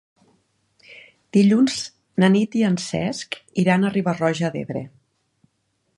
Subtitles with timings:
[1.37, 1.75] Dilluns
[2.23, 4.87] na Nit i en Cesc iran a Riba-roja d'Ebre.